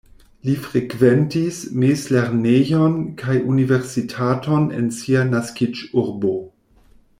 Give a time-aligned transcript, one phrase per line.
[0.47, 6.35] Li frekventis mezlernejon kaj universitaton en sia naskiĝurbo.